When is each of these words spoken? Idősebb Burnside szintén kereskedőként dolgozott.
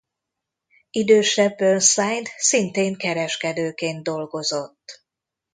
Idősebb 0.89 1.55
Burnside 1.57 2.29
szintén 2.37 2.95
kereskedőként 2.97 4.03
dolgozott. 4.03 5.03